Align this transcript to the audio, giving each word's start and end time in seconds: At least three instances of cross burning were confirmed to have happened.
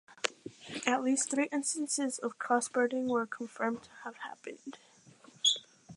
At 0.87 1.03
least 1.03 1.29
three 1.29 1.47
instances 1.51 2.17
of 2.17 2.39
cross 2.39 2.67
burning 2.69 3.07
were 3.07 3.27
confirmed 3.27 3.83
to 3.83 3.91
have 4.03 4.15
happened. 4.15 4.79